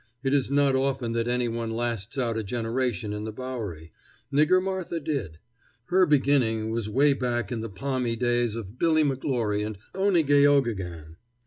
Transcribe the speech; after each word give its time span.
It 0.23 0.33
is 0.33 0.49
not 0.49 0.75
often 0.75 1.11
that 1.11 1.27
any 1.27 1.47
one 1.47 1.69
lasts 1.69 2.17
out 2.17 2.35
a 2.35 2.41
generation 2.41 3.13
in 3.13 3.23
the 3.23 3.31
Bowery. 3.31 3.91
Nigger 4.33 4.59
Martha 4.59 4.99
did. 4.99 5.37
Her 5.89 6.07
beginning 6.07 6.71
was 6.71 6.89
way 6.89 7.13
back 7.13 7.51
in 7.51 7.61
the 7.61 7.69
palmy 7.69 8.15
days 8.15 8.55
of 8.55 8.79
Billy 8.79 9.03
McGlory 9.03 9.63
and 9.63 9.77
Owney 9.93 10.23
Geoghegan. 10.23 11.17